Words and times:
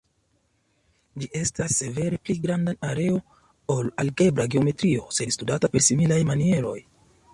Ĝi 1.23 1.27
estas 1.39 1.75
severe 1.81 2.19
pli 2.29 2.35
granda 2.45 2.73
areo 2.87 3.19
ol 3.75 3.93
algebra 4.05 4.49
geometrio, 4.57 5.05
sed 5.19 5.37
studata 5.37 5.71
per 5.77 5.87
similaj 5.91 6.23
manieroj. 6.33 6.79